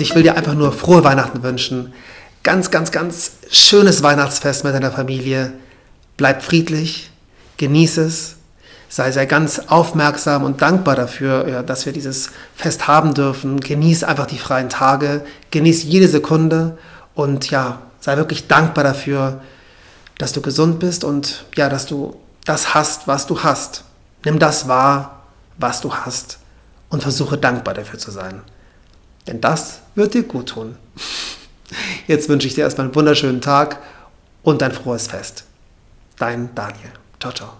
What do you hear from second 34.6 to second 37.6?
ein frohes Fest. Dein Daniel. Ciao, ciao.